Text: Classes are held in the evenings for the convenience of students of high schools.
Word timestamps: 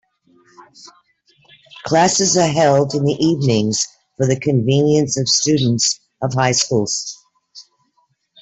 Classes 1.85 2.35
are 2.35 2.47
held 2.47 2.95
in 2.95 3.03
the 3.03 3.15
evenings 3.23 3.85
for 4.17 4.25
the 4.25 4.39
convenience 4.39 5.15
of 5.15 5.27
students 5.29 5.99
of 6.23 6.33
high 6.33 6.53
schools. 6.53 7.15